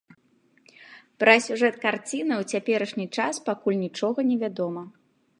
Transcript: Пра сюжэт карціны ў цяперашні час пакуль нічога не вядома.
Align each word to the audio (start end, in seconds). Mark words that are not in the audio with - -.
Пра 1.23 1.33
сюжэт 1.47 1.75
карціны 1.83 2.33
ў 2.37 2.43
цяперашні 2.55 3.05
час 3.19 3.41
пакуль 3.49 3.77
нічога 3.85 4.19
не 4.31 4.37
вядома. 4.45 4.83